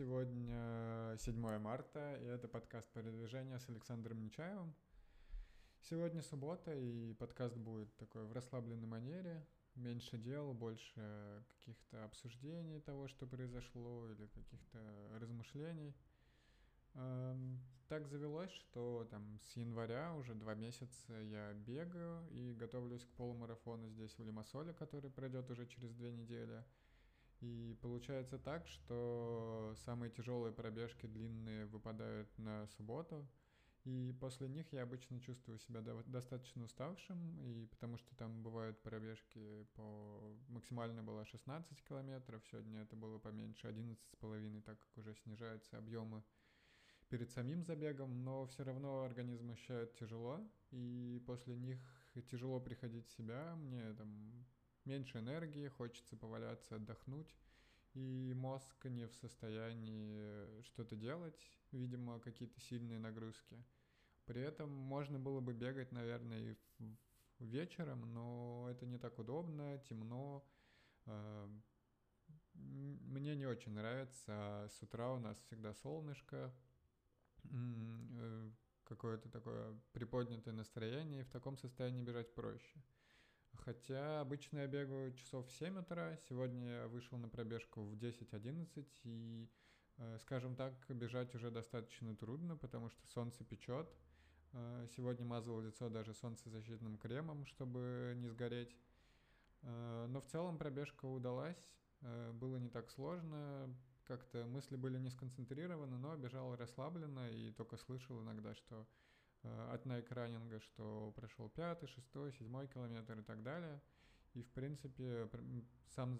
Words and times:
Сегодня 0.00 1.14
7 1.18 1.58
марта, 1.58 2.16
и 2.22 2.24
это 2.24 2.48
подкаст 2.48 2.88
«Передвижение» 2.94 3.58
с 3.58 3.68
Александром 3.68 4.22
Нечаевым. 4.22 4.74
Сегодня 5.82 6.22
суббота, 6.22 6.74
и 6.74 7.12
подкаст 7.12 7.54
будет 7.58 7.94
такой 7.98 8.24
в 8.24 8.32
расслабленной 8.32 8.86
манере. 8.86 9.46
Меньше 9.74 10.16
дел, 10.16 10.54
больше 10.54 11.44
каких-то 11.50 12.02
обсуждений 12.06 12.80
того, 12.80 13.08
что 13.08 13.26
произошло, 13.26 14.10
или 14.10 14.26
каких-то 14.28 14.78
размышлений. 15.20 15.94
Эм, 16.94 17.60
так 17.86 18.06
завелось, 18.06 18.52
что 18.52 19.06
там 19.10 19.38
с 19.38 19.56
января 19.58 20.14
уже 20.14 20.34
два 20.34 20.54
месяца 20.54 21.12
я 21.12 21.52
бегаю 21.52 22.26
и 22.30 22.54
готовлюсь 22.54 23.04
к 23.04 23.10
полумарафону 23.18 23.86
здесь 23.90 24.16
в 24.16 24.24
Лимассоле, 24.24 24.72
который 24.72 25.10
пройдет 25.10 25.50
уже 25.50 25.66
через 25.66 25.92
две 25.92 26.10
недели– 26.10 26.64
и 27.40 27.76
получается 27.80 28.38
так, 28.38 28.66
что 28.66 29.74
самые 29.84 30.10
тяжелые 30.10 30.52
пробежки 30.52 31.06
длинные 31.06 31.66
выпадают 31.66 32.28
на 32.38 32.66
субботу, 32.68 33.26
и 33.84 34.14
после 34.20 34.48
них 34.48 34.70
я 34.72 34.82
обычно 34.82 35.20
чувствую 35.20 35.58
себя 35.58 35.80
достаточно 36.06 36.64
уставшим, 36.64 37.40
и 37.40 37.66
потому 37.66 37.96
что 37.96 38.14
там 38.14 38.42
бывают 38.42 38.82
пробежки 38.82 39.66
по... 39.74 40.36
Максимально 40.48 41.02
было 41.02 41.24
16 41.24 41.82
километров, 41.84 42.42
сегодня 42.50 42.82
это 42.82 42.94
было 42.94 43.18
поменьше, 43.18 43.68
11 43.68 44.04
с 44.06 44.16
половиной, 44.16 44.60
так 44.60 44.78
как 44.78 44.98
уже 44.98 45.14
снижаются 45.14 45.78
объемы 45.78 46.22
перед 47.08 47.30
самим 47.30 47.64
забегом, 47.64 48.22
но 48.22 48.46
все 48.46 48.64
равно 48.64 49.02
организм 49.02 49.50
ощущает 49.50 49.96
тяжело, 49.96 50.40
и 50.70 51.22
после 51.26 51.56
них 51.56 51.80
тяжело 52.30 52.60
приходить 52.60 53.06
в 53.08 53.16
себя, 53.16 53.56
мне 53.56 53.92
там 53.94 54.46
меньше 54.90 55.18
энергии, 55.18 55.68
хочется 55.68 56.16
поваляться, 56.16 56.76
отдохнуть, 56.76 57.32
и 57.94 58.32
мозг 58.36 58.84
не 58.84 59.06
в 59.06 59.14
состоянии 59.14 60.62
что-то 60.62 60.96
делать, 60.96 61.40
видимо, 61.70 62.18
какие-то 62.20 62.60
сильные 62.60 62.98
нагрузки. 62.98 63.56
При 64.26 64.42
этом 64.42 64.68
можно 64.70 65.18
было 65.18 65.40
бы 65.40 65.52
бегать, 65.52 65.92
наверное, 65.92 66.56
и 66.80 66.96
вечером, 67.38 68.12
но 68.12 68.68
это 68.70 68.86
не 68.86 68.98
так 68.98 69.18
удобно, 69.18 69.78
темно. 69.88 70.44
А, 71.06 71.48
мне 72.54 73.36
не 73.36 73.46
очень 73.46 73.72
нравится. 73.72 74.68
С 74.70 74.82
утра 74.82 75.12
у 75.12 75.18
нас 75.18 75.38
всегда 75.46 75.72
солнышко, 75.74 76.52
э, 77.44 78.50
какое-то 78.84 79.28
такое 79.28 79.78
приподнятое 79.92 80.54
настроение, 80.54 81.20
и 81.20 81.24
в 81.24 81.30
таком 81.30 81.56
состоянии 81.56 82.02
бежать 82.02 82.34
проще. 82.34 82.82
Хотя 83.64 84.20
обычно 84.20 84.60
я 84.60 84.66
бегаю 84.66 85.12
часов 85.12 85.46
в 85.46 85.52
7 85.52 85.78
утра. 85.78 86.16
Сегодня 86.28 86.66
я 86.68 86.88
вышел 86.88 87.18
на 87.18 87.28
пробежку 87.28 87.82
в 87.82 87.94
10-11 87.94 88.86
и, 89.04 89.48
э, 89.98 90.18
скажем 90.20 90.56
так, 90.56 90.72
бежать 90.88 91.34
уже 91.34 91.50
достаточно 91.50 92.16
трудно, 92.16 92.56
потому 92.56 92.88
что 92.88 93.06
солнце 93.08 93.44
печет. 93.44 93.88
Э, 94.52 94.86
сегодня 94.96 95.26
мазал 95.26 95.60
лицо 95.60 95.90
даже 95.90 96.14
солнцезащитным 96.14 96.96
кремом, 96.96 97.44
чтобы 97.46 98.14
не 98.16 98.28
сгореть. 98.28 98.74
Э, 99.62 100.06
но 100.08 100.20
в 100.22 100.26
целом 100.26 100.56
пробежка 100.58 101.06
удалась. 101.06 101.74
Было 102.32 102.56
не 102.56 102.70
так 102.70 102.90
сложно. 102.90 103.68
Как-то 104.04 104.46
мысли 104.46 104.76
были 104.76 104.98
не 104.98 105.10
сконцентрированы, 105.10 105.98
но 105.98 106.16
бежал 106.16 106.56
расслабленно 106.56 107.30
и 107.30 107.52
только 107.52 107.76
слышал 107.76 108.22
иногда, 108.22 108.54
что 108.54 108.86
от 109.42 109.86
найкранинга, 109.86 110.60
что 110.60 111.12
прошел 111.16 111.48
пятый, 111.48 111.86
шестой, 111.86 112.32
седьмой 112.32 112.68
километр 112.68 113.18
и 113.18 113.22
так 113.22 113.42
далее. 113.42 113.80
И, 114.34 114.42
в 114.42 114.50
принципе, 114.52 115.28
сам, 115.88 116.18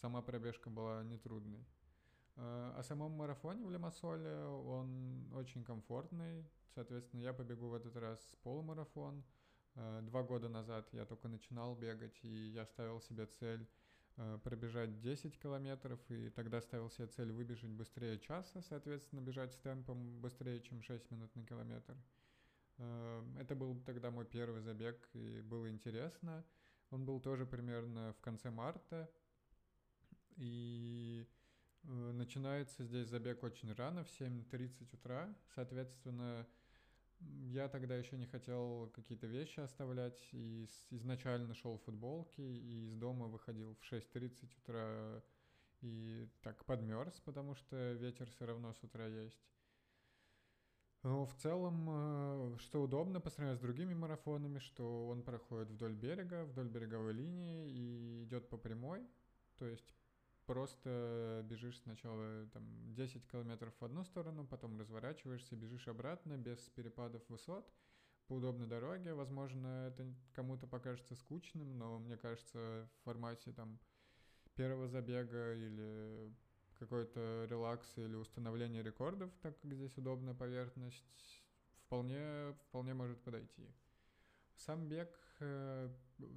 сама 0.00 0.22
пробежка 0.22 0.70
была 0.70 1.04
нетрудной. 1.04 1.64
Э, 2.36 2.74
о 2.76 2.82
самом 2.82 3.12
марафоне 3.12 3.64
в 3.64 3.70
Лимассоле 3.70 4.36
он 4.44 5.32
очень 5.34 5.64
комфортный. 5.64 6.44
Соответственно, 6.74 7.20
я 7.20 7.32
побегу 7.32 7.68
в 7.68 7.74
этот 7.74 7.96
раз 7.96 8.18
полумарафон. 8.42 9.22
Э, 9.74 10.00
два 10.02 10.22
года 10.22 10.48
назад 10.48 10.88
я 10.92 11.04
только 11.04 11.28
начинал 11.28 11.76
бегать, 11.76 12.18
и 12.22 12.48
я 12.48 12.66
ставил 12.66 13.00
себе 13.00 13.26
цель 13.26 13.68
Э, 13.68 13.85
пробежать 14.42 15.00
10 15.00 15.38
километров, 15.38 16.00
и 16.10 16.30
тогда 16.30 16.60
ставил 16.60 16.90
себе 16.90 17.06
цель 17.08 17.32
выбежать 17.32 17.70
быстрее 17.70 18.18
часа, 18.18 18.62
соответственно, 18.62 19.20
бежать 19.20 19.52
с 19.52 19.56
темпом 19.58 20.20
быстрее, 20.20 20.60
чем 20.60 20.82
6 20.82 21.10
минут 21.10 21.34
на 21.36 21.44
километр. 21.44 21.96
Э, 22.78 23.24
это 23.38 23.54
был 23.54 23.78
тогда 23.84 24.10
мой 24.10 24.24
первый 24.24 24.60
забег, 24.60 25.08
и 25.12 25.40
было 25.42 25.68
интересно. 25.68 26.44
Он 26.90 27.04
был 27.04 27.20
тоже 27.20 27.46
примерно 27.46 28.12
в 28.14 28.20
конце 28.20 28.50
марта, 28.50 29.10
и 30.36 31.26
э, 31.82 31.88
начинается 32.12 32.84
здесь 32.84 33.08
забег 33.08 33.42
очень 33.42 33.72
рано, 33.72 34.04
в 34.04 34.08
7.30 34.08 34.94
утра, 34.94 35.34
соответственно, 35.54 36.46
я 37.20 37.68
тогда 37.68 37.96
еще 37.96 38.16
не 38.16 38.26
хотел 38.26 38.90
какие-то 38.94 39.26
вещи 39.26 39.60
оставлять, 39.60 40.28
и 40.32 40.68
изначально 40.90 41.54
шел 41.54 41.78
в 41.78 41.84
футболке, 41.84 42.42
и 42.42 42.86
из 42.86 42.94
дома 42.96 43.26
выходил 43.26 43.74
в 43.74 43.92
6.30 43.92 44.50
утра, 44.58 45.22
и 45.80 46.28
так 46.42 46.64
подмерз, 46.64 47.20
потому 47.20 47.54
что 47.54 47.92
ветер 47.92 48.30
все 48.30 48.46
равно 48.46 48.72
с 48.72 48.82
утра 48.82 49.06
есть. 49.06 49.46
Но 51.02 51.24
в 51.24 51.34
целом, 51.34 51.86
э, 51.88 52.56
что 52.58 52.82
удобно 52.82 53.20
по 53.20 53.30
сравнению 53.30 53.58
с 53.58 53.60
другими 53.60 53.94
марафонами, 53.94 54.58
что 54.58 55.06
он 55.06 55.22
проходит 55.22 55.70
вдоль 55.70 55.94
берега, 55.94 56.44
вдоль 56.44 56.68
береговой 56.68 57.12
линии 57.12 57.70
и 57.70 58.24
идет 58.24 58.48
по 58.48 58.56
прямой. 58.56 59.06
То 59.56 59.66
есть 59.66 59.95
просто 60.46 61.42
бежишь 61.44 61.78
сначала 61.80 62.46
там 62.52 62.64
10 62.94 63.26
километров 63.28 63.74
в 63.78 63.84
одну 63.84 64.04
сторону, 64.04 64.46
потом 64.46 64.78
разворачиваешься, 64.78 65.56
бежишь 65.56 65.88
обратно 65.88 66.36
без 66.36 66.58
перепадов 66.70 67.22
высот 67.28 67.68
по 68.28 68.34
удобной 68.34 68.66
дороге. 68.66 69.14
Возможно, 69.14 69.88
это 69.88 70.06
кому-то 70.32 70.66
покажется 70.66 71.14
скучным, 71.16 71.78
но 71.78 71.98
мне 71.98 72.16
кажется, 72.16 72.88
в 73.00 73.04
формате 73.04 73.52
там 73.52 73.78
первого 74.54 74.88
забега 74.88 75.54
или 75.54 76.32
какой-то 76.78 77.46
релакс 77.48 77.96
или 77.96 78.14
установление 78.14 78.82
рекордов, 78.82 79.30
так 79.42 79.58
как 79.60 79.72
здесь 79.72 79.96
удобная 79.96 80.34
поверхность, 80.34 81.42
вполне, 81.86 82.54
вполне 82.68 82.94
может 82.94 83.20
подойти. 83.22 83.68
Сам 84.56 84.88
бег, 84.88 85.10
э, 85.40 85.90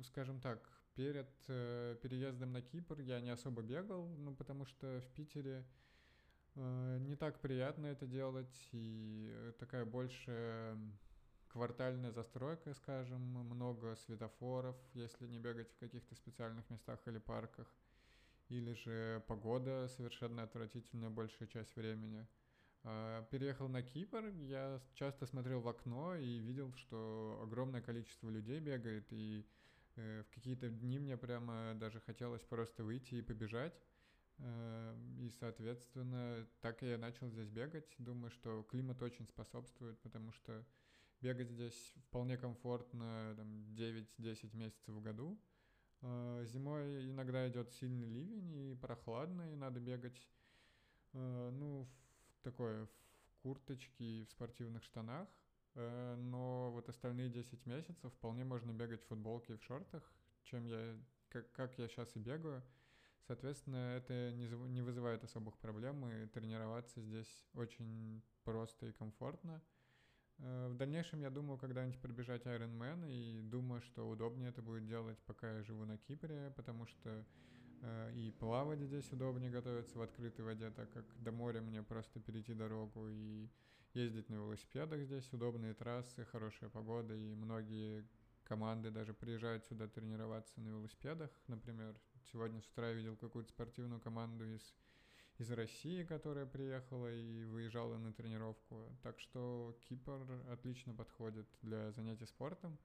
скажем 0.03 0.39
так, 0.41 0.78
Перед 0.95 1.29
э, 1.47 1.97
переездом 2.01 2.51
на 2.51 2.61
Кипр 2.61 2.99
я 2.99 3.21
не 3.21 3.29
особо 3.29 3.61
бегал, 3.61 4.07
ну 4.17 4.35
потому 4.35 4.65
что 4.65 5.01
в 5.01 5.07
Питере 5.13 5.65
э, 6.55 6.97
не 7.01 7.15
так 7.15 7.39
приятно 7.39 7.87
это 7.87 8.05
делать, 8.05 8.69
и 8.71 9.53
такая 9.59 9.85
больше 9.85 10.77
квартальная 11.49 12.11
застройка, 12.11 12.73
скажем, 12.73 13.21
много 13.21 13.95
светофоров, 13.95 14.75
если 14.93 15.27
не 15.27 15.39
бегать 15.39 15.71
в 15.71 15.77
каких-то 15.77 16.15
специальных 16.15 16.69
местах 16.69 16.99
или 17.07 17.17
парках, 17.17 17.67
или 18.49 18.73
же 18.73 19.23
погода 19.27 19.87
совершенно 19.89 20.43
отвратительная 20.43 21.09
большую 21.09 21.47
часть 21.47 21.75
времени. 21.75 22.27
Э, 22.83 23.23
переехал 23.29 23.67
на 23.67 23.81
Кипр, 23.81 24.27
я 24.27 24.81
часто 24.93 25.25
смотрел 25.25 25.59
в 25.61 25.67
окно 25.67 26.15
и 26.15 26.39
видел, 26.39 26.73
что 26.73 27.39
огромное 27.43 27.81
количество 27.81 28.29
людей 28.29 28.59
бегает, 28.59 29.05
и 29.11 29.45
в 29.99 30.33
какие-то 30.33 30.69
дни 30.69 30.99
мне 30.99 31.17
прямо 31.17 31.73
даже 31.75 31.99
хотелось 31.99 32.43
просто 32.43 32.83
выйти 32.83 33.15
и 33.15 33.21
побежать. 33.21 33.73
Э, 34.39 34.95
и, 35.19 35.29
соответственно, 35.39 36.47
так 36.61 36.81
я 36.81 36.97
начал 36.97 37.29
здесь 37.29 37.49
бегать. 37.49 37.93
Думаю, 37.97 38.31
что 38.31 38.63
климат 38.63 39.01
очень 39.01 39.27
способствует, 39.27 39.99
потому 39.99 40.31
что 40.31 40.65
бегать 41.21 41.49
здесь 41.49 41.93
вполне 42.07 42.37
комфортно 42.37 43.33
там, 43.35 43.47
9-10 43.75 44.55
месяцев 44.55 44.95
в 44.95 45.01
году. 45.01 45.37
Э, 46.01 46.43
зимой 46.45 47.09
иногда 47.09 47.47
идет 47.49 47.71
сильный 47.73 48.07
ливень 48.07 48.55
и 48.55 48.75
прохладно, 48.75 49.51
и 49.51 49.55
надо 49.55 49.79
бегать 49.79 50.29
ну, 51.11 51.87
в 52.35 52.41
такой 52.43 52.85
в 52.85 52.89
курточке 53.41 54.21
и 54.21 54.25
в 54.25 54.29
спортивных 54.29 54.83
штанах. 54.83 55.27
Э, 55.75 56.15
но 56.15 56.71
вот 56.71 56.89
остальные 56.89 57.29
10 57.29 57.65
месяцев 57.65 58.11
вполне 58.13 58.43
можно 58.43 58.71
бегать 58.71 59.01
в 59.03 59.07
футболке 59.07 59.53
и 59.53 59.57
в 59.57 59.63
шортах, 59.63 60.03
чем 60.43 60.65
я, 60.65 60.97
как, 61.29 61.51
как 61.51 61.77
я 61.77 61.87
сейчас 61.87 62.15
и 62.15 62.19
бегаю. 62.19 62.63
Соответственно, 63.27 63.95
это 63.97 64.31
не, 64.31 64.47
не 64.69 64.81
вызывает 64.81 65.23
особых 65.23 65.57
проблем, 65.57 66.07
и 66.07 66.25
тренироваться 66.27 67.01
здесь 67.01 67.45
очень 67.53 68.23
просто 68.43 68.87
и 68.87 68.91
комфортно. 68.91 69.61
Э, 70.39 70.67
в 70.69 70.75
дальнейшем 70.75 71.21
я 71.21 71.29
думаю 71.29 71.59
когда-нибудь 71.59 72.01
пробежать 72.01 72.45
Ironman, 72.45 73.07
и 73.07 73.41
думаю, 73.41 73.81
что 73.81 74.09
удобнее 74.09 74.49
это 74.49 74.61
будет 74.61 74.85
делать, 74.85 75.19
пока 75.25 75.57
я 75.57 75.63
живу 75.63 75.85
на 75.85 75.97
Кипре, 75.97 76.51
потому 76.55 76.85
что 76.87 77.25
и 78.13 78.33
плавать 78.39 78.79
здесь 78.81 79.11
удобнее 79.11 79.51
готовиться 79.51 79.97
в 79.97 80.01
открытой 80.01 80.45
воде, 80.45 80.69
так 80.71 80.91
как 80.91 81.05
до 81.23 81.31
моря 81.31 81.61
мне 81.61 81.81
просто 81.81 82.19
перейти 82.19 82.53
дорогу 82.53 83.07
и 83.09 83.49
ездить 83.93 84.29
на 84.29 84.35
велосипедах 84.35 85.01
здесь, 85.01 85.31
удобные 85.31 85.73
трассы, 85.73 86.25
хорошая 86.25 86.69
погода, 86.69 87.15
и 87.15 87.35
многие 87.35 88.05
команды 88.43 88.91
даже 88.91 89.13
приезжают 89.13 89.65
сюда 89.65 89.87
тренироваться 89.87 90.59
на 90.59 90.67
велосипедах, 90.67 91.31
например. 91.47 91.95
Сегодня 92.31 92.61
с 92.61 92.67
утра 92.67 92.89
я 92.89 92.93
видел 92.93 93.15
какую-то 93.15 93.49
спортивную 93.49 94.01
команду 94.01 94.45
из 94.45 94.75
из 95.39 95.49
России, 95.51 96.03
которая 96.03 96.45
приехала 96.45 97.09
и 97.11 97.45
выезжала 97.45 97.97
на 97.97 98.11
тренировку. 98.11 98.93
Так 99.01 99.19
что 99.19 99.73
Кипр 99.87 100.19
отлично 100.51 100.93
подходит 100.93 101.47
для 101.61 101.91
занятий 101.91 102.25
спортом. 102.25 102.77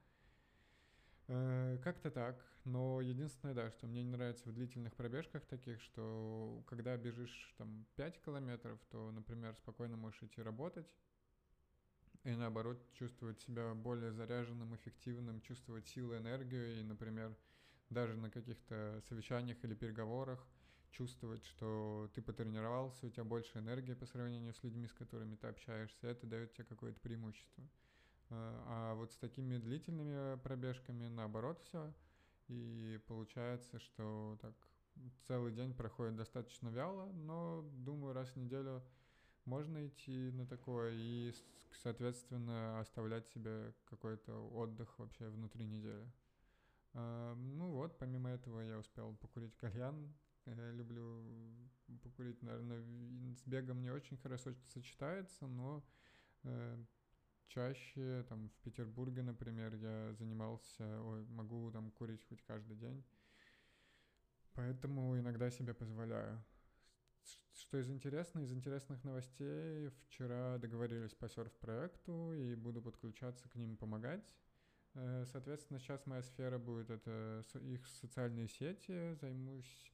Э, 1.29 1.79
как-то 1.83 2.11
так. 2.11 2.45
Но 2.65 3.01
единственное, 3.01 3.55
да, 3.55 3.71
что 3.71 3.87
мне 3.87 4.03
не 4.03 4.11
нравится 4.11 4.49
в 4.49 4.53
длительных 4.55 4.95
пробежках 4.95 5.45
таких, 5.47 5.81
что 5.83 6.63
когда 6.67 6.97
бежишь 6.97 7.55
там 7.59 7.87
5 7.97 8.21
километров, 8.23 8.81
то, 8.91 9.11
например, 9.11 9.55
спокойно 9.57 9.97
можешь 9.97 10.23
идти 10.23 10.41
работать, 10.43 10.87
и 12.25 12.31
наоборот 12.35 12.93
чувствовать 12.93 13.41
себя 13.41 13.75
более 13.75 14.13
заряженным, 14.13 14.75
эффективным, 14.75 15.41
чувствовать 15.41 15.87
силу, 15.87 16.17
энергию, 16.17 16.81
и, 16.81 16.83
например, 16.83 17.37
даже 17.91 18.17
на 18.17 18.31
каких-то 18.31 19.01
совещаниях 19.09 19.63
или 19.65 19.75
переговорах 19.75 20.47
чувствовать, 20.91 21.45
что 21.45 22.11
ты 22.15 22.23
потренировался, 22.23 23.07
у 23.07 23.11
тебя 23.11 23.25
больше 23.25 23.59
энергии 23.59 23.95
по 23.95 24.07
сравнению 24.07 24.55
с 24.55 24.63
людьми, 24.63 24.87
с 24.89 24.93
которыми 24.95 25.37
ты 25.37 25.49
общаешься, 25.49 26.07
это 26.07 26.27
дает 26.27 26.53
тебе 26.55 26.65
какое-то 26.65 27.01
преимущество. 27.01 27.69
А, 28.35 28.65
а 28.67 28.95
вот 28.95 29.13
с 29.13 29.17
такими 29.17 29.59
длительными 29.59 30.37
пробежками 30.39 31.09
наоборот 31.09 31.61
все. 31.61 31.93
И 32.49 33.01
получается, 33.07 33.79
что 33.79 34.39
так 34.41 34.55
целый 35.27 35.53
день 35.53 35.75
проходит 35.75 36.17
достаточно 36.17 36.69
вяло, 36.69 37.11
но 37.13 37.63
думаю, 37.73 38.13
раз 38.13 38.29
в 38.31 38.37
неделю 38.37 38.83
можно 39.45 39.87
идти 39.87 40.31
на 40.33 40.47
такое 40.47 40.93
и, 40.95 41.33
соответственно, 41.83 42.81
оставлять 42.81 43.27
себе 43.29 43.75
какой-то 43.85 44.35
отдых 44.51 44.99
вообще 44.99 45.29
внутри 45.29 45.67
недели. 45.67 46.07
А, 46.93 47.35
ну 47.35 47.71
вот, 47.71 47.99
помимо 47.99 48.31
этого 48.31 48.61
я 48.61 48.79
успел 48.79 49.15
покурить 49.17 49.57
кальян. 49.57 50.13
Я 50.47 50.73
люблю 50.73 51.25
покурить, 52.03 52.43
наверное, 52.43 52.83
с 53.35 53.43
бегом 53.47 53.81
не 53.81 53.91
очень 53.91 54.19
хорошо 54.19 54.53
сочетается, 54.69 55.47
но 55.47 55.83
э, 56.43 56.85
чаще, 57.49 58.25
там, 58.29 58.49
в 58.49 58.57
Петербурге, 58.63 59.23
например, 59.23 59.75
я 59.75 60.13
занимался, 60.15 61.03
ой, 61.03 61.25
могу 61.27 61.71
там 61.71 61.91
курить 61.91 62.25
хоть 62.29 62.43
каждый 62.43 62.77
день, 62.77 63.05
поэтому 64.55 65.19
иногда 65.19 65.51
себе 65.51 65.75
позволяю. 65.75 66.43
Что 67.55 67.79
из 67.79 67.89
интересного? 67.89 68.45
Из 68.45 68.53
интересных 68.53 69.05
новостей 69.05 69.89
вчера 70.07 70.59
договорились 70.59 71.15
по 71.15 71.29
серф-проекту 71.29 72.33
и 72.35 72.55
буду 72.55 72.83
подключаться 72.83 73.49
к 73.49 73.55
ним 73.55 73.77
помогать. 73.77 74.25
Э, 74.95 75.25
соответственно, 75.31 75.79
сейчас 75.79 76.05
моя 76.07 76.23
сфера 76.23 76.59
будет 76.59 76.91
это 76.91 77.43
их 77.61 77.87
социальные 77.87 78.49
сети, 78.49 79.15
займусь 79.15 79.93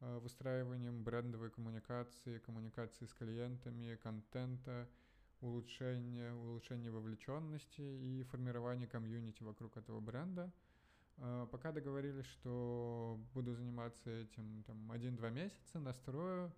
э, 0.00 0.18
выстраиванием 0.18 1.02
брендовой 1.04 1.50
коммуникации, 1.50 2.38
коммуникации 2.38 3.06
с 3.06 3.12
клиентами, 3.12 3.96
контента, 3.96 4.88
улучшение, 5.40 6.32
улучшение 6.34 6.90
вовлеченности 6.90 7.80
и 7.80 8.22
формирование 8.24 8.86
комьюнити 8.86 9.42
вокруг 9.42 9.76
этого 9.76 10.00
бренда. 10.00 10.52
А, 11.18 11.46
пока 11.46 11.72
договорились, 11.72 12.26
что 12.26 13.18
буду 13.34 13.54
заниматься 13.54 14.10
этим 14.10 14.62
там 14.64 14.90
один-два 14.90 15.30
месяца, 15.30 15.78
настрою, 15.78 16.52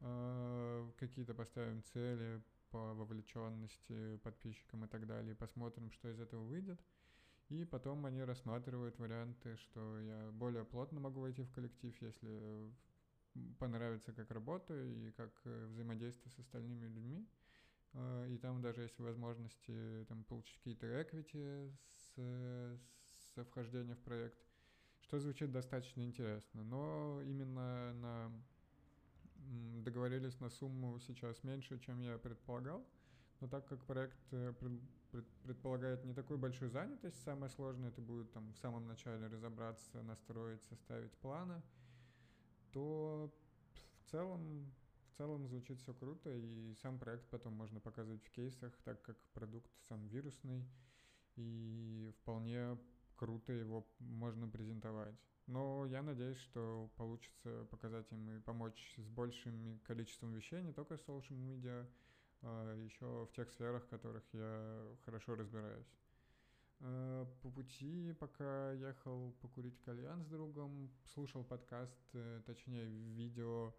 а, 0.00 0.90
какие-то 0.98 1.34
поставим 1.34 1.82
цели 1.92 2.42
по 2.70 2.94
вовлеченности 2.94 4.16
подписчикам 4.18 4.84
и 4.84 4.88
так 4.88 5.06
далее, 5.06 5.34
посмотрим, 5.34 5.90
что 5.92 6.10
из 6.10 6.20
этого 6.20 6.44
выйдет. 6.44 6.80
И 7.48 7.64
потом 7.64 8.04
они 8.04 8.22
рассматривают 8.22 8.98
варианты, 8.98 9.56
что 9.56 10.00
я 10.00 10.30
более 10.32 10.64
плотно 10.64 11.00
могу 11.00 11.20
войти 11.20 11.42
в 11.42 11.50
коллектив, 11.52 11.96
если 12.02 12.70
понравится, 13.58 14.12
как 14.12 14.30
работаю 14.30 15.08
и 15.08 15.10
как 15.12 15.30
э, 15.44 15.66
взаимодействую 15.68 16.30
с 16.32 16.38
остальными 16.38 16.86
людьми. 16.86 17.26
А, 17.94 18.26
и 18.26 18.36
там 18.38 18.60
даже 18.60 18.82
есть 18.82 18.98
возможности 18.98 20.04
там, 20.08 20.24
получить 20.24 20.56
какие-то 20.58 20.86
equity 20.86 21.72
с, 21.86 22.80
со 23.34 23.44
вхождения 23.44 23.94
в 23.94 24.00
проект, 24.00 24.38
что 25.00 25.18
звучит 25.18 25.50
достаточно 25.50 26.02
интересно. 26.02 26.64
Но 26.64 27.20
именно 27.22 27.92
на 27.94 28.32
договорились 29.82 30.40
на 30.40 30.50
сумму 30.50 30.98
сейчас 31.00 31.42
меньше, 31.44 31.78
чем 31.78 32.00
я 32.00 32.18
предполагал. 32.18 32.84
Но 33.40 33.48
так 33.48 33.66
как 33.66 33.84
проект 33.84 34.18
э, 34.32 34.52
предполагает 35.44 36.04
не 36.04 36.12
такую 36.12 36.38
большую 36.38 36.70
занятость, 36.70 37.22
самое 37.22 37.50
сложное 37.50 37.90
это 37.90 38.00
будет 38.00 38.32
там 38.32 38.52
в 38.52 38.58
самом 38.58 38.86
начале 38.86 39.26
разобраться, 39.26 40.02
настроить, 40.02 40.62
составить 40.64 41.12
планы, 41.18 41.62
то 42.72 43.32
в 44.00 44.10
целом 44.10 44.72
целом 45.18 45.48
звучит 45.48 45.80
все 45.80 45.92
круто, 45.92 46.32
и 46.32 46.74
сам 46.76 46.98
проект 46.98 47.28
потом 47.28 47.52
можно 47.52 47.80
показывать 47.80 48.22
в 48.24 48.30
кейсах, 48.30 48.72
так 48.84 49.02
как 49.02 49.18
продукт 49.32 49.70
сам 49.88 50.06
вирусный, 50.06 50.64
и 51.34 52.12
вполне 52.20 52.78
круто 53.16 53.52
его 53.52 53.84
можно 53.98 54.48
презентовать. 54.48 55.16
Но 55.46 55.86
я 55.86 56.02
надеюсь, 56.02 56.38
что 56.38 56.90
получится 56.96 57.66
показать 57.70 58.10
им 58.12 58.30
и 58.30 58.40
помочь 58.40 58.94
с 58.96 59.08
большим 59.08 59.80
количеством 59.84 60.32
вещей, 60.32 60.62
не 60.62 60.72
только 60.72 60.96
с 60.96 61.04
social 61.04 61.36
media, 61.36 61.86
а 62.42 62.74
еще 62.76 63.26
в 63.26 63.32
тех 63.34 63.50
сферах, 63.50 63.84
в 63.84 63.88
которых 63.88 64.22
я 64.32 64.96
хорошо 65.04 65.34
разбираюсь. 65.34 65.92
А, 66.80 67.24
по 67.42 67.50
пути, 67.50 68.12
пока 68.20 68.72
ехал 68.72 69.32
покурить 69.40 69.80
кальян 69.80 70.22
с 70.22 70.28
другом, 70.28 70.92
слушал 71.06 71.42
подкаст, 71.42 71.98
э, 72.12 72.42
точнее 72.46 72.84
видео 72.84 73.74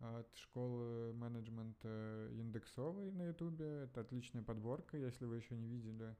от 0.00 0.34
школы 0.36 1.12
менеджмента 1.12 2.28
индексовой 2.32 3.10
на 3.12 3.28
ютубе. 3.28 3.84
Это 3.84 4.00
отличная 4.00 4.42
подборка, 4.42 4.96
если 4.96 5.26
вы 5.26 5.36
еще 5.36 5.56
не 5.56 5.68
видели. 5.68 6.16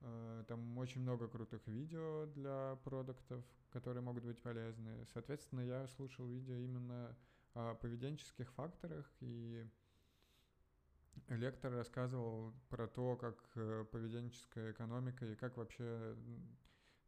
А, 0.00 0.44
там 0.44 0.78
очень 0.78 1.00
много 1.00 1.28
крутых 1.28 1.66
видео 1.66 2.26
для 2.26 2.78
продуктов, 2.84 3.44
которые 3.70 4.02
могут 4.02 4.24
быть 4.24 4.40
полезны. 4.40 5.06
Соответственно, 5.12 5.60
я 5.60 5.86
слушал 5.88 6.26
видео 6.26 6.54
именно 6.54 7.16
о 7.54 7.74
поведенческих 7.74 8.52
факторах, 8.52 9.10
и 9.20 9.66
лектор 11.28 11.72
рассказывал 11.72 12.52
про 12.68 12.86
то, 12.86 13.16
как 13.16 13.36
э, 13.54 13.84
поведенческая 13.90 14.72
экономика 14.72 15.24
и 15.24 15.34
как 15.34 15.56
вообще 15.56 16.16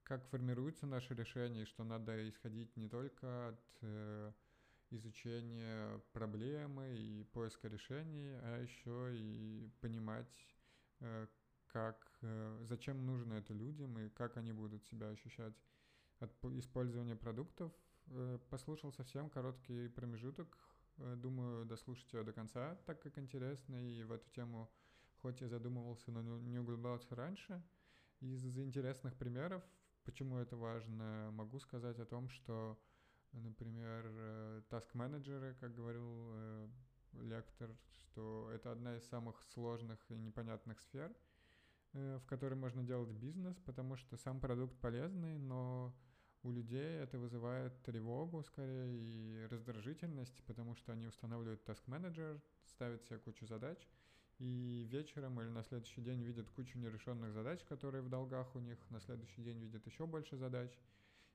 как 0.03 0.27
формируются 0.29 0.87
наши 0.87 1.15
решения, 1.15 1.63
и 1.63 1.67
что 1.67 1.85
надо 1.85 2.29
исходить 2.31 2.75
не 2.77 2.89
только 2.89 3.49
от 3.49 3.61
э, 3.83 4.33
изучения 4.91 6.01
проблемы 6.13 6.97
и 6.97 7.25
поиска 7.25 7.69
решений, 7.69 8.31
а 8.43 8.63
еще 8.63 9.17
и 9.17 9.71
понимать, 9.81 10.27
э, 11.01 11.27
как, 11.67 12.11
э, 12.23 12.59
зачем 12.63 13.05
нужно 13.05 13.35
это 13.35 13.53
людям 13.53 13.99
и 13.99 14.09
как 14.09 14.37
они 14.37 14.53
будут 14.53 14.85
себя 14.87 15.11
ощущать 15.11 15.55
от 16.21 16.33
использования 16.57 17.17
продуктов. 17.17 17.73
Э, 18.07 18.39
послушал 18.51 18.93
совсем 18.93 19.29
короткий 19.31 19.89
промежуток, 19.89 20.57
думаю, 20.97 21.65
дослушать 21.65 22.13
его 22.13 22.25
до 22.25 22.33
конца, 22.33 22.75
так 22.85 23.01
как 23.01 23.19
интересно, 23.19 23.77
и 23.77 24.03
в 24.03 24.11
эту 24.11 24.29
тему 24.31 24.69
хоть 25.19 25.41
я 25.41 25.49
задумывался, 25.49 26.11
но 26.11 26.23
не 26.41 26.59
углублялся 26.59 27.15
раньше. 27.15 27.63
Из 28.21 28.59
интересных 28.59 29.17
примеров, 29.17 29.63
почему 30.05 30.39
это 30.39 30.57
важно, 30.57 31.31
могу 31.33 31.61
сказать 31.61 32.01
о 32.01 32.05
том, 32.05 32.29
что 32.31 32.77
Например, 33.33 34.63
таск-менеджеры, 34.71 35.55
как 35.61 35.75
говорил 35.75 36.31
э, 36.33 36.69
лектор, 37.13 37.71
что 37.93 38.51
это 38.53 38.73
одна 38.73 38.97
из 38.97 39.05
самых 39.09 39.43
сложных 39.53 39.99
и 40.11 40.17
непонятных 40.17 40.81
сфер, 40.81 41.15
э, 41.93 42.19
в 42.19 42.27
которой 42.27 42.55
можно 42.55 42.83
делать 42.83 43.11
бизнес, 43.11 43.57
потому 43.59 43.97
что 43.97 44.17
сам 44.17 44.41
продукт 44.41 44.79
полезный, 44.81 45.39
но 45.39 45.95
у 46.43 46.53
людей 46.53 47.01
это 47.01 47.19
вызывает 47.19 47.83
тревогу 47.83 48.43
скорее 48.43 48.97
и 48.97 49.47
раздражительность, 49.51 50.43
потому 50.45 50.75
что 50.75 50.93
они 50.93 51.07
устанавливают 51.07 51.69
task-менеджер, 51.69 52.41
ставят 52.67 53.05
себе 53.05 53.19
кучу 53.19 53.47
задач, 53.47 53.89
и 54.39 54.87
вечером 54.91 55.41
или 55.41 55.49
на 55.49 55.65
следующий 55.65 56.01
день 56.01 56.23
видят 56.23 56.49
кучу 56.51 56.79
нерешенных 56.79 57.33
задач, 57.33 57.65
которые 57.65 58.03
в 58.03 58.09
долгах 58.09 58.55
у 58.55 58.61
них, 58.61 58.79
на 58.91 59.01
следующий 59.01 59.43
день 59.43 59.59
видят 59.59 59.85
еще 59.87 60.07
больше 60.07 60.37
задач, 60.37 60.79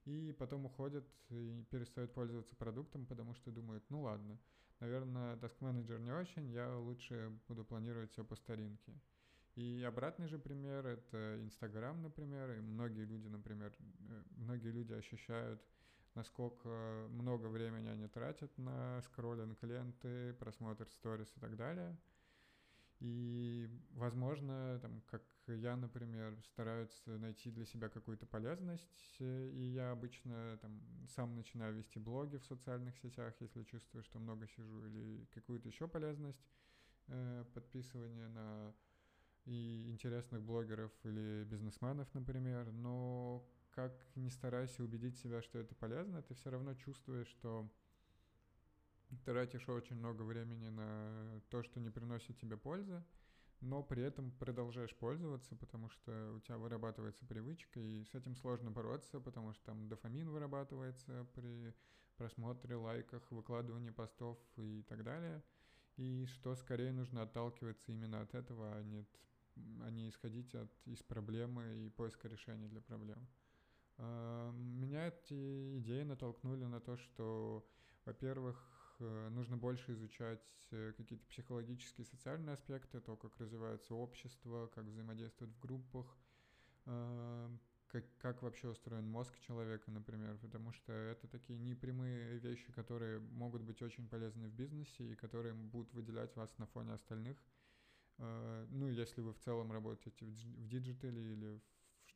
и 0.06 0.34
потом 0.38 0.66
уходят 0.66 1.06
и 1.30 1.64
перестают 1.70 2.14
пользоваться 2.14 2.56
продуктом, 2.56 3.06
потому 3.06 3.34
что 3.34 3.52
думают, 3.52 3.84
ну 3.90 4.02
ладно, 4.02 4.38
наверное, 4.80 5.36
Task 5.38 5.60
Manager 5.60 6.00
не 6.00 6.12
очень, 6.12 6.50
я 6.52 6.78
лучше 6.78 7.32
буду 7.48 7.64
планировать 7.64 8.12
все 8.12 8.24
по 8.24 8.36
старинке. 8.36 8.94
И 9.56 9.84
обратный 9.88 10.28
же 10.28 10.40
пример— 10.40 10.86
это 10.88 11.40
Инстаграм, 11.42 12.02
например, 12.02 12.52
и 12.52 12.62
многие 12.62 13.06
люди, 13.06 13.28
например, 13.28 13.72
э, 13.80 14.24
многие 14.38 14.72
люди 14.72 14.94
ощущают, 14.94 15.62
насколько 16.16 17.08
много 17.12 17.48
времени 17.48 17.88
они 17.88 18.08
тратят 18.08 18.58
на 18.58 19.00
скроллинг 19.04 19.62
ленты, 19.64 20.34
просмотр 20.34 20.90
сторис 20.90 21.32
и 21.36 21.40
так 21.40 21.56
далее. 21.56 21.96
И 23.04 23.70
возможно, 23.96 24.80
там, 24.82 25.02
как 25.12 25.22
я, 25.48 25.76
например, 25.76 26.42
стараются 26.46 27.18
найти 27.18 27.52
для 27.52 27.66
себя 27.66 27.90
какую-то 27.90 28.26
полезность, 28.26 29.18
э, 29.20 29.50
и 29.50 29.74
я 29.74 29.92
обычно 29.92 30.58
там 30.62 30.82
сам 31.14 31.36
начинаю 31.36 31.76
вести 31.76 32.00
блоги 32.00 32.38
в 32.38 32.46
социальных 32.46 32.98
сетях, 32.98 33.34
если 33.42 33.64
чувствую, 33.64 34.04
что 34.04 34.20
много 34.20 34.48
сижу, 34.48 34.86
или 34.86 35.28
какую-то 35.34 35.68
еще 35.68 35.86
полезность, 35.86 36.48
э, 37.08 37.44
подписывание 37.54 38.30
на 38.30 38.74
и 39.44 39.90
интересных 39.90 40.42
блогеров 40.42 40.94
или 41.04 41.44
бизнесменов, 41.44 42.08
например, 42.14 42.72
но 42.72 43.46
как 43.72 43.92
не 44.16 44.30
старайся 44.30 44.82
убедить 44.82 45.18
себя, 45.18 45.42
что 45.42 45.60
это 45.60 45.76
полезно, 45.76 46.22
ты 46.22 46.36
все 46.36 46.52
равно 46.52 46.74
чувствуешь, 46.76 47.28
что 47.28 47.70
тратишь 49.25 49.67
очень 49.70 49.96
много 49.96 50.22
времени 50.24 50.70
на 50.70 51.41
то, 51.50 51.63
что 51.63 51.79
не 51.79 51.89
приносит 51.89 52.38
тебе 52.38 52.58
пользы, 52.58 53.03
но 53.62 53.82
при 53.82 54.03
этом 54.03 54.32
продолжаешь 54.32 54.96
пользоваться, 54.96 55.55
потому 55.55 55.89
что 55.89 56.34
у 56.36 56.39
тебя 56.41 56.58
вырабатывается 56.58 57.25
привычка, 57.25 57.79
и 57.79 58.03
с 58.03 58.13
этим 58.13 58.36
сложно 58.36 58.72
бороться, 58.72 59.20
потому 59.20 59.53
что 59.53 59.63
там 59.65 59.88
дофамин 59.88 60.29
вырабатывается 60.29 61.25
при 61.34 61.74
просмотре, 62.17 62.75
лайках, 62.75 63.24
выкладывании 63.32 63.89
постов 63.89 64.38
и 64.58 64.84
так 64.84 65.03
далее. 65.03 65.43
И 65.96 66.25
что 66.25 66.55
скорее 66.55 66.91
нужно 66.91 67.22
отталкиваться 67.22 67.91
именно 67.91 68.22
от 68.22 68.34
этого, 68.34 68.75
а 68.75 68.84
не, 68.84 69.05
а 69.82 69.89
не 69.89 70.10
исходить 70.10 70.53
от, 70.55 70.72
из 70.86 71.03
проблемы 71.03 71.86
и 71.86 71.89
поиска 71.89 72.27
решения 72.27 72.67
для 72.67 72.82
проблем. 72.82 73.27
А, 73.98 74.51
меня 74.51 75.08
эти 75.08 75.79
идеи 75.79 76.03
натолкнули 76.03 76.65
на 76.65 76.79
то, 76.79 76.98
что, 76.98 77.65
во-первых, 78.05 78.73
нужно 79.00 79.58
больше 79.58 79.94
изучать 79.94 80.42
э, 80.72 80.94
какие-то 80.98 81.26
психологические, 81.26 82.06
социальные 82.06 82.54
аспекты, 82.54 83.00
то, 83.00 83.16
как 83.16 83.38
развивается 83.38 83.96
общество, 83.96 84.68
как 84.76 84.86
взаимодействует 84.86 85.52
в 85.52 85.60
группах, 85.60 86.18
э, 86.86 87.50
как, 87.88 88.06
как 88.18 88.42
вообще 88.42 88.70
устроен 88.70 89.08
мозг 89.08 89.38
человека, 89.40 89.92
например, 89.92 90.38
потому 90.38 90.72
что 90.72 90.92
это 90.92 91.28
такие 91.28 91.60
непрямые 91.60 92.40
вещи, 92.40 92.72
которые 92.72 93.20
могут 93.20 93.62
быть 93.62 93.82
очень 93.82 94.08
полезны 94.10 94.48
в 94.48 94.54
бизнесе 94.54 95.12
и 95.12 95.16
которые 95.16 95.54
будут 95.54 95.94
выделять 95.94 96.36
вас 96.36 96.58
на 96.58 96.66
фоне 96.68 96.94
остальных. 96.94 97.38
Ну, 98.18 98.88
если 98.88 99.22
вы 99.22 99.34
в 99.34 99.40
целом 99.40 99.72
работаете 99.72 100.26
в 100.26 100.68
диджитале 100.68 101.34
или 101.34 101.62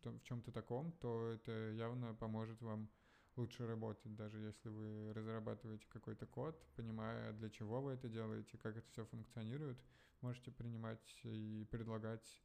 в 0.03 0.21
чем-то 0.23 0.51
таком, 0.51 0.91
то 0.93 1.31
это 1.31 1.71
явно 1.71 2.13
поможет 2.13 2.61
вам 2.61 2.89
лучше 3.37 3.67
работать, 3.67 4.15
даже 4.15 4.39
если 4.39 4.69
вы 4.69 5.13
разрабатываете 5.13 5.87
какой-то 5.89 6.25
код, 6.25 6.61
понимая, 6.75 7.33
для 7.33 7.49
чего 7.49 7.81
вы 7.81 7.91
это 7.91 8.09
делаете, 8.09 8.57
как 8.57 8.77
это 8.77 8.87
все 8.89 9.05
функционирует, 9.05 9.77
можете 10.21 10.51
принимать 10.51 11.19
и 11.23 11.65
предлагать 11.71 12.41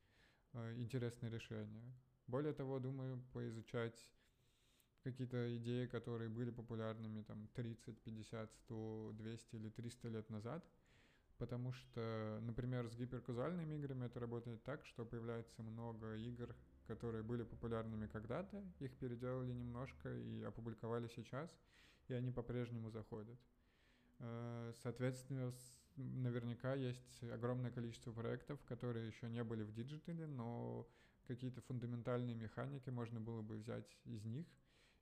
э, 0.53 0.75
интересные 0.77 1.31
решения. 1.31 1.95
Более 2.27 2.53
того, 2.53 2.79
думаю, 2.79 3.23
поизучать 3.33 4.07
какие-то 5.03 5.57
идеи, 5.57 5.87
которые 5.87 6.29
были 6.29 6.51
популярными 6.51 7.23
там 7.23 7.49
30, 7.55 8.01
50, 8.03 8.55
100, 8.55 9.13
200 9.15 9.57
или 9.57 9.69
300 9.71 10.09
лет 10.09 10.31
назад, 10.31 10.65
потому 11.39 11.73
что, 11.73 12.39
например, 12.43 12.89
с 12.89 12.97
гиперказуальными 12.97 13.75
играми 13.75 14.07
это 14.07 14.21
работает 14.21 14.63
так, 14.63 14.87
что 14.87 15.05
появляется 15.05 15.63
много 15.63 16.15
игр, 16.17 16.55
которые 16.87 17.23
были 17.23 17.43
популярными 17.43 18.07
когда-то, 18.07 18.63
их 18.81 18.97
переделали 18.97 19.53
немножко 19.53 20.09
и 20.15 20.43
опубликовали 20.43 21.09
сейчас, 21.09 21.57
и 22.09 22.15
они 22.15 22.31
по-прежнему 22.31 22.91
заходят. 22.91 23.39
Э, 24.19 24.73
соответственно, 24.83 25.53
наверняка 25.97 26.75
есть 26.75 27.23
огромное 27.25 27.71
количество 27.71 28.13
проектов, 28.13 28.61
которые 28.65 29.07
еще 29.07 29.29
не 29.29 29.45
были 29.45 29.63
в 29.63 29.73
диджитале, 29.73 30.27
но 30.27 30.89
какие-то 31.27 31.61
фундаментальные 31.63 32.35
механики 32.35 32.91
можно 32.91 33.21
было 33.21 33.43
бы 33.43 33.57
взять 33.57 33.99
из 34.05 34.25
них 34.25 34.47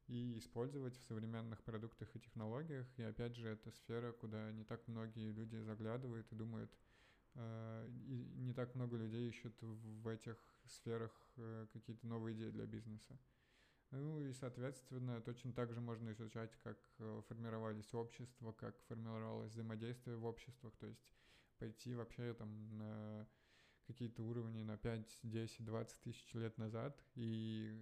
и 0.06 0.38
использовать 0.38 0.96
в 0.96 1.04
современных 1.04 1.62
продуктах 1.62 2.14
и 2.14 2.20
технологиях. 2.20 2.86
И 2.96 3.02
опять 3.02 3.36
же, 3.36 3.48
это 3.48 3.70
сфера, 3.70 4.12
куда 4.12 4.50
не 4.52 4.64
так 4.64 4.86
многие 4.88 5.30
люди 5.30 5.56
заглядывают 5.58 6.30
и 6.32 6.34
думают, 6.34 6.70
и 8.08 8.24
не 8.36 8.52
так 8.52 8.74
много 8.74 8.96
людей 8.96 9.28
ищут 9.28 9.54
в 9.60 10.08
этих 10.08 10.36
сферах 10.66 11.12
э, 11.36 11.66
какие-то 11.72 12.06
новые 12.06 12.36
идеи 12.36 12.50
для 12.50 12.66
бизнеса. 12.66 13.18
Ну 13.90 14.20
и, 14.20 14.32
соответственно, 14.32 15.20
точно 15.20 15.52
так 15.52 15.72
же 15.72 15.80
можно 15.80 16.12
изучать, 16.12 16.54
как 16.62 16.78
э, 16.98 17.22
формировались 17.28 17.92
общества, 17.92 18.52
как 18.52 18.78
формировалось 18.84 19.52
взаимодействие 19.52 20.16
в 20.16 20.24
обществах, 20.24 20.72
то 20.76 20.86
есть 20.86 21.04
пойти 21.58 21.94
вообще 21.94 22.32
там 22.34 22.78
на 22.78 23.26
какие-то 23.86 24.22
уровни 24.22 24.62
на 24.62 24.76
5, 24.76 25.20
10, 25.24 25.64
20 25.64 26.00
тысяч 26.00 26.34
лет 26.34 26.56
назад, 26.58 27.02
и 27.16 27.76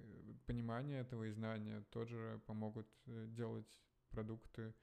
понимание 0.47 1.01
этого 1.01 1.25
и 1.25 1.31
знания 1.31 1.85
тоже 1.91 2.41
помогут 2.47 2.89
э, 3.07 3.27
делать 3.29 3.85
продукты 4.09 4.75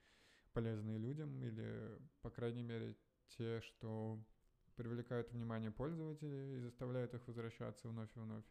полезные 0.52 0.98
людям, 0.98 1.42
или, 1.42 1.98
по 2.22 2.30
крайней 2.30 2.62
мере, 2.62 2.96
те, 3.36 3.60
что 3.60 4.24
привлекают 4.76 5.32
внимание 5.32 5.70
пользователей 5.70 6.56
и 6.56 6.60
заставляют 6.60 7.14
их 7.14 7.26
возвращаться 7.26 7.88
вновь 7.88 8.14
и 8.16 8.20
вновь. 8.20 8.44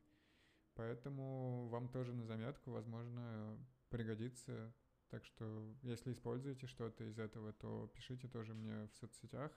Поэтому 0.74 1.68
вам 1.70 1.88
тоже 1.90 2.14
на 2.14 2.26
заметку, 2.26 2.72
возможно, 2.72 3.58
пригодится. 3.90 4.74
Так 5.10 5.24
что, 5.24 5.74
если 5.84 6.12
используете 6.12 6.68
что-то 6.68 7.04
из 7.06 7.18
этого, 7.18 7.54
то 7.54 7.90
пишите 7.94 8.28
тоже 8.28 8.54
мне 8.54 8.88
в 8.88 8.98
соцсетях. 8.98 9.52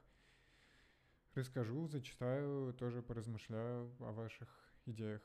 Расскажу, 1.35 1.89
зачитаю, 1.89 2.73
тоже 2.75 3.03
поразмышляю 3.03 3.95
о 4.01 4.13
ваших 4.13 4.49
идеях. 4.87 5.23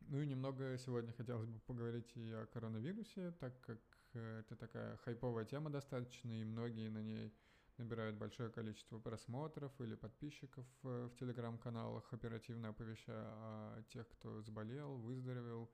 Ну 0.00 0.20
и 0.20 0.26
немного 0.26 0.76
сегодня 0.78 1.12
хотелось 1.12 1.48
бы 1.48 1.60
поговорить 1.60 2.10
и 2.16 2.30
о 2.32 2.46
коронавирусе, 2.46 3.30
так 3.32 3.60
как 3.60 3.78
это 4.12 4.56
такая 4.56 4.96
хайповая 4.98 5.44
тема 5.44 5.70
достаточно, 5.70 6.32
и 6.32 6.44
многие 6.44 6.88
на 6.88 7.02
ней 7.02 7.34
набирают 7.78 8.16
большое 8.16 8.50
количество 8.50 8.98
просмотров 8.98 9.72
или 9.80 9.94
подписчиков 9.94 10.66
э, 10.82 11.08
в 11.12 11.16
телеграм-каналах, 11.16 12.12
оперативно 12.12 12.68
оповещая 12.68 13.24
о 13.24 13.82
тех, 13.90 14.08
кто 14.08 14.42
заболел, 14.42 14.96
выздоровел, 14.96 15.70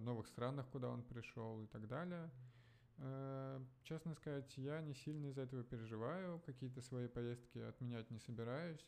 новых 0.00 0.26
странах, 0.26 0.68
куда 0.70 0.88
он 0.88 1.04
пришел 1.04 1.62
и 1.62 1.66
так 1.68 1.86
далее. 1.86 2.28
Э, 3.02 3.58
честно 3.84 4.14
сказать, 4.14 4.54
я 4.58 4.80
не 4.82 4.94
сильно 4.94 5.28
из-за 5.28 5.42
этого 5.42 5.64
переживаю, 5.64 6.40
какие-то 6.40 6.82
свои 6.82 7.08
поездки 7.08 7.58
отменять 7.58 8.10
не 8.10 8.18
собираюсь. 8.18 8.86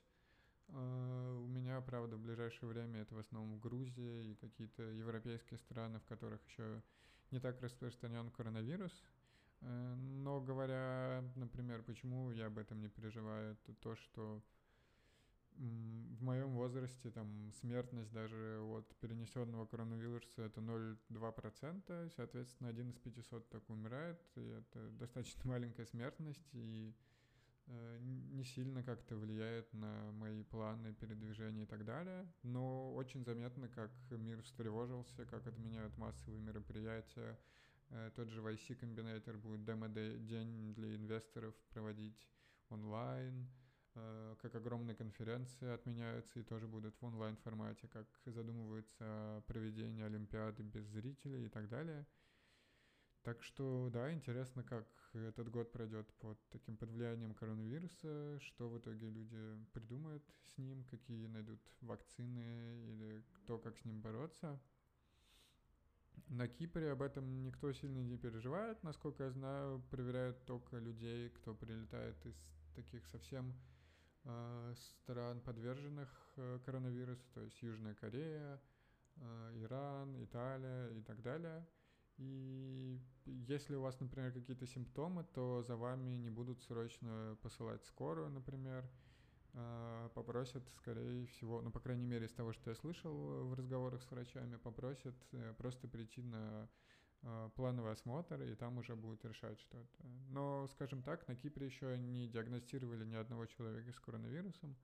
Э, 0.69 1.39
у 1.43 1.47
меня, 1.47 1.81
правда, 1.81 2.17
в 2.17 2.21
ближайшее 2.21 2.69
время 2.69 3.01
это 3.01 3.15
в 3.15 3.19
основном 3.19 3.59
Грузия 3.59 4.33
и 4.33 4.35
какие-то 4.35 4.83
европейские 4.83 5.59
страны, 5.59 5.99
в 5.99 6.05
которых 6.05 6.47
еще 6.47 6.83
не 7.31 7.41
так 7.41 7.61
распространен 7.62 8.31
коронавирус, 8.31 8.93
но 9.62 10.40
говоря, 10.40 11.25
например, 11.37 11.83
почему 11.83 12.31
я 12.33 12.47
об 12.47 12.59
этом 12.59 12.81
не 12.81 12.88
переживаю, 12.88 13.52
это 13.52 13.75
то, 13.75 13.95
что 13.95 14.42
в 15.57 16.23
моем 16.23 16.54
возрасте 16.54 17.11
там 17.11 17.52
смертность 17.61 18.11
даже 18.12 18.59
от 18.61 18.88
перенесенного 18.97 19.66
коронавируса 19.66 20.42
это 20.42 20.61
0,2%, 20.61 22.12
соответственно, 22.16 22.71
один 22.71 22.90
из 22.90 22.99
500 22.99 23.49
так 23.50 23.69
умирает, 23.69 24.19
и 24.37 24.40
это 24.40 24.90
достаточно 24.90 25.42
маленькая 25.50 25.85
смертность, 25.85 26.49
и 26.54 26.95
э, 27.66 27.99
не 28.00 28.45
сильно 28.45 28.83
как-то 28.83 29.16
влияет 29.16 29.73
на 29.75 30.11
мои 30.12 30.42
планы 30.42 30.95
передвижения 30.95 31.64
и 31.64 31.66
так 31.66 31.85
далее, 31.85 32.26
но 32.42 32.95
очень 32.95 33.25
заметно, 33.25 33.69
как 33.69 33.90
мир 34.11 34.42
встревожился, 34.42 35.26
как 35.26 35.47
отменяют 35.47 35.97
массовые 35.99 36.40
мероприятия, 36.40 37.38
Э, 37.38 37.62
тот 38.16 38.28
же 38.28 38.40
YC 38.40 38.80
Combinator 38.80 39.37
будет 39.38 39.64
демо-день 39.64 40.75
для 40.75 40.94
инвесторов 40.96 41.54
проводить 41.70 42.28
онлайн, 42.70 43.49
э, 43.94 44.37
как 44.40 44.54
огромные 44.54 44.96
конференции 44.96 45.68
отменяются 45.68 46.40
и 46.40 46.42
тоже 46.42 46.66
будут 46.66 46.94
в 47.00 47.04
онлайн 47.04 47.37
формате, 47.37 47.88
как 47.88 48.06
задумываются 48.25 49.42
проведение 49.46 50.06
Олимпиады 50.06 50.62
без 50.62 50.87
зрителей 50.87 51.46
и 51.46 51.49
так 51.49 51.68
далее. 51.68 52.06
Так 53.22 53.40
что, 53.44 53.88
да, 53.92 54.12
интересно, 54.12 54.64
как 54.64 54.88
этот 55.12 55.49
год 55.49 55.70
пройдет 55.70 56.12
под 56.14 56.38
таким 56.49 56.76
под 56.76 56.90
влиянием 56.90 57.34
коронавируса, 57.34 58.40
что 58.40 58.68
в 58.68 58.78
итоге 58.78 59.11
люди 59.11 59.64
придумают 59.72 60.25
с 60.42 60.58
ним, 60.58 60.84
какие 60.90 61.28
найдут 61.28 61.61
вакцины 61.80 62.82
или 62.88 63.25
кто 63.32 63.58
как 63.58 63.78
с 63.78 63.84
ним 63.84 64.00
бороться. 64.00 64.61
На 66.28 66.49
Кипре 66.49 66.92
об 66.92 67.02
этом 67.02 67.42
никто 67.42 67.73
сильно 67.73 67.99
не 67.99 68.16
переживает, 68.16 68.83
насколько 68.83 69.25
я 69.25 69.31
знаю, 69.31 69.83
проверяют 69.90 70.45
только 70.47 70.78
людей, 70.78 71.28
кто 71.31 71.54
прилетает 71.54 72.16
из 72.25 72.35
таких 72.75 73.07
совсем 73.07 73.54
э, 74.25 74.75
стран, 74.76 75.40
подверженных 75.40 76.09
э, 76.37 76.59
коронавирусу, 76.64 77.23
то 77.35 77.40
есть 77.42 77.61
Южная 77.62 77.95
Корея, 77.95 78.61
э, 79.16 79.52
Иран, 79.62 80.23
Италия 80.25 80.88
и 80.88 81.02
так 81.02 81.23
далее. 81.23 81.66
И 82.16 83.00
если 83.26 83.75
у 83.75 83.83
вас, 83.83 83.99
например, 84.00 84.33
какие-то 84.33 84.66
симптомы, 84.66 85.25
то 85.35 85.62
за 85.62 85.76
вами 85.76 86.16
не 86.16 86.31
будут 86.31 86.62
срочно 86.62 87.37
посылать 87.42 87.85
скорую, 87.85 88.31
например. 88.31 88.85
э, 88.85 89.12
попросят, 90.14 90.62
скорее 90.78 91.26
всего, 91.26 91.61
ну, 91.61 91.71
по 91.71 91.80
крайней 91.80 92.06
мере, 92.06 92.26
из 92.26 92.32
того, 92.32 92.52
что 92.52 92.71
я 92.71 92.76
слышал 92.76 93.12
в 93.44 93.54
разговорах 93.54 94.02
с 94.02 94.11
врачами, 94.11 94.56
попросят 94.56 95.14
э, 95.32 95.54
просто 95.59 95.88
прийти 95.88 96.23
на 96.23 96.68
э, 97.23 97.50
плановый 97.54 97.92
осмотр, 97.92 98.40
и 98.42 98.54
там 98.54 98.78
уже 98.78 98.97
будут 98.97 99.25
решать 99.25 99.61
что-то. 99.61 100.06
Но, 100.30 100.66
скажем 100.68 101.02
так, 101.02 101.28
на 101.28 101.37
Кипре 101.37 101.66
еще 101.66 101.99
не 101.99 102.28
диагностировали 102.28 103.04
ни 103.04 103.14
одного 103.14 103.47
человека 103.47 103.92
с 103.92 104.00
коронавирусом, 104.00 104.75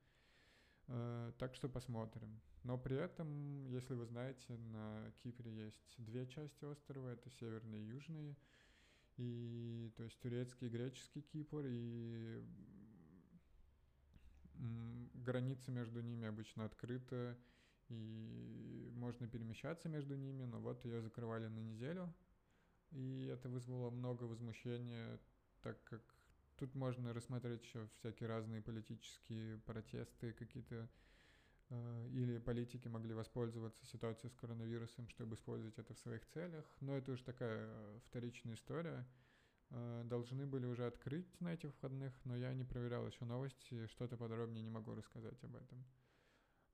э, 0.89 1.33
так 1.39 1.55
что 1.55 1.69
посмотрим. 1.69 2.41
Но 2.65 2.77
при 2.77 2.97
этом, 2.97 3.67
если 3.67 3.95
вы 3.95 4.05
знаете, 4.05 4.57
на 4.57 5.11
Кипре 5.23 5.51
есть 5.51 5.95
две 5.97 6.27
части 6.27 6.65
острова, 6.65 7.09
это 7.09 7.31
северный 7.31 7.81
и 7.81 7.87
южный, 7.87 8.37
и 9.17 9.93
то 9.97 10.05
есть 10.05 10.19
турецкий 10.21 10.69
и 10.69 10.71
греческий 10.71 11.23
Кипр, 11.23 11.65
и 11.67 12.41
граница 15.15 15.71
между 15.71 16.01
ними 16.01 16.27
обычно 16.27 16.65
открыта, 16.65 17.37
и 17.89 18.91
можно 18.95 19.27
перемещаться 19.29 19.89
между 19.89 20.15
ними, 20.17 20.45
но 20.45 20.61
вот 20.61 20.85
ее 20.85 21.01
закрывали 21.01 21.47
на 21.49 21.59
неделю, 21.59 22.13
и 22.91 23.31
это 23.33 23.49
вызвало 23.49 23.91
много 23.91 24.25
возмущения, 24.25 25.19
так 25.63 25.83
как 25.85 26.03
тут 26.57 26.75
можно 26.75 27.13
рассмотреть 27.15 27.63
еще 27.63 27.89
всякие 27.95 28.29
разные 28.29 28.61
политические 28.61 29.59
протесты, 29.59 30.33
какие-то 30.33 30.89
э, 31.71 32.09
или 32.13 32.39
политики 32.39 32.89
могли 32.89 33.15
воспользоваться 33.15 33.87
ситуацией 33.87 34.31
с 34.31 34.35
коронавирусом, 34.35 35.09
чтобы 35.09 35.37
использовать 35.37 35.79
это 35.79 35.95
в 35.95 35.99
своих 35.99 36.27
целях, 36.27 36.65
но 36.81 36.97
это 36.97 37.13
уже 37.13 37.25
такая 37.25 37.69
э, 37.69 37.99
вторичная 38.07 38.55
история. 38.55 39.07
Э, 39.71 40.03
должны 40.05 40.47
были 40.47 40.67
уже 40.67 40.87
открыть 40.87 41.41
на 41.41 41.53
этих 41.53 41.71
выходных, 41.71 42.15
но 42.25 42.37
я 42.37 42.55
не 42.55 42.65
проверял 42.65 43.07
еще 43.07 43.25
новости, 43.25 43.87
что-то 43.89 44.17
подробнее 44.17 44.63
не 44.63 44.71
могу 44.71 44.95
рассказать 44.95 45.43
об 45.45 45.57
этом. 45.57 45.85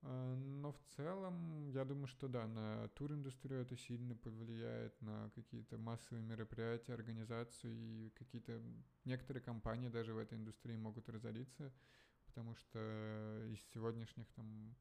Э, 0.03 0.35
но 0.35 0.71
в 0.71 0.79
целом, 0.95 1.67
я 1.71 1.83
думаю, 1.83 2.07
что 2.07 2.29
да, 2.29 2.47
на 2.47 2.87
туриндустрию 2.89 3.61
это 3.61 3.75
сильно 3.75 4.15
повлияет 4.15 4.99
на 5.01 5.29
какие-то 5.35 5.77
массовые 5.77 6.23
мероприятия, 6.23 6.93
организацию 6.93 7.73
и 7.73 8.09
какие-то 8.11 8.61
некоторые 9.03 9.43
компании 9.43 9.89
даже 9.89 10.13
в 10.13 10.17
этой 10.17 10.37
индустрии 10.37 10.77
могут 10.77 11.09
разориться, 11.09 11.73
потому 12.27 12.55
что 12.55 13.45
из 13.51 13.59
сегодняшних 13.73 14.31
там 14.35 14.73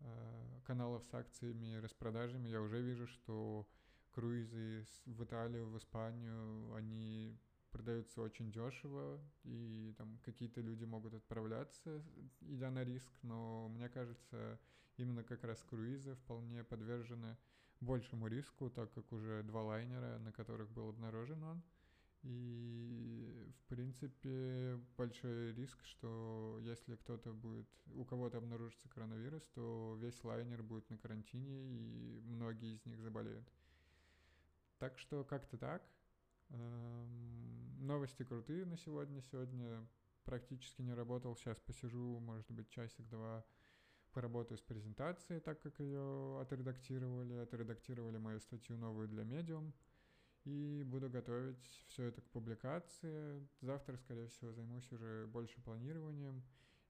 э, 0.00 0.60
каналов 0.64 1.04
с 1.04 1.14
акциями 1.14 1.74
и 1.74 1.80
распродажами 1.80 2.48
я 2.48 2.60
уже 2.60 2.80
вижу, 2.80 3.06
что 3.06 3.68
круизы 4.14 4.86
в 5.06 5.24
Италию, 5.24 5.68
в 5.68 5.76
Испанию, 5.76 6.72
они 6.74 7.38
продаются 7.70 8.22
очень 8.22 8.52
дешево, 8.52 9.20
и 9.42 9.94
там 9.98 10.18
какие-то 10.24 10.60
люди 10.60 10.84
могут 10.84 11.14
отправляться, 11.14 12.02
идя 12.40 12.70
на 12.70 12.84
риск, 12.84 13.12
но 13.22 13.68
мне 13.68 13.88
кажется, 13.88 14.60
именно 14.96 15.24
как 15.24 15.42
раз 15.42 15.62
круизы 15.64 16.14
вполне 16.14 16.62
подвержены 16.62 17.36
большему 17.80 18.28
риску, 18.28 18.70
так 18.70 18.92
как 18.92 19.12
уже 19.12 19.42
два 19.42 19.62
лайнера, 19.62 20.18
на 20.18 20.32
которых 20.32 20.70
был 20.70 20.88
обнаружен 20.88 21.42
он. 21.42 21.62
И, 22.22 23.52
в 23.58 23.68
принципе, 23.68 24.80
большой 24.96 25.52
риск, 25.52 25.78
что 25.84 26.58
если 26.62 26.96
кто-то 26.96 27.34
будет, 27.34 27.68
у 27.92 28.04
кого-то 28.04 28.38
обнаружится 28.38 28.88
коронавирус, 28.88 29.46
то 29.54 29.98
весь 30.00 30.24
лайнер 30.24 30.62
будет 30.62 30.88
на 30.88 30.96
карантине, 30.96 31.68
и 31.68 32.22
многие 32.24 32.76
из 32.76 32.86
них 32.86 33.00
заболеют. 33.02 33.46
Так 34.78 34.98
что 34.98 35.24
как-то 35.24 35.56
так. 35.56 35.82
Эм, 36.50 37.86
новости 37.86 38.22
крутые 38.24 38.64
на 38.64 38.76
сегодня. 38.76 39.22
Сегодня 39.22 39.86
практически 40.24 40.82
не 40.82 40.94
работал. 40.94 41.36
Сейчас 41.36 41.58
посижу, 41.60 42.18
может 42.20 42.50
быть, 42.50 42.68
часик-два 42.70 43.44
поработаю 44.12 44.58
с 44.58 44.62
презентацией, 44.62 45.40
так 45.40 45.60
как 45.60 45.80
ее 45.80 46.40
отредактировали. 46.40 47.34
Отредактировали 47.34 48.18
мою 48.18 48.40
статью 48.40 48.76
новую 48.76 49.08
для 49.08 49.22
Medium. 49.22 49.72
И 50.44 50.82
буду 50.86 51.08
готовить 51.08 51.64
все 51.88 52.04
это 52.04 52.20
к 52.20 52.30
публикации. 52.30 53.48
Завтра, 53.60 53.96
скорее 53.96 54.28
всего, 54.28 54.52
займусь 54.52 54.90
уже 54.92 55.26
больше 55.26 55.60
планированием. 55.62 56.42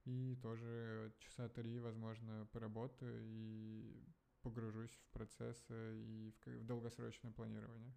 И 0.05 0.37
тоже 0.43 1.15
часа 1.19 1.49
три, 1.49 1.79
возможно, 1.79 2.47
поработаю 2.53 3.23
и 3.25 4.05
погружусь 4.45 4.93
в 4.93 5.09
процессы 5.13 5.97
и 5.97 6.31
в, 6.31 6.47
в 6.47 6.65
долгосрочное 6.67 7.33
планирование. 7.33 7.93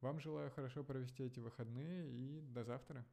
Вам 0.00 0.18
желаю 0.18 0.50
хорошо 0.50 0.82
провести 0.82 1.22
эти 1.24 1.38
выходные 1.38 2.10
и 2.10 2.40
до 2.40 2.64
завтра. 2.64 3.04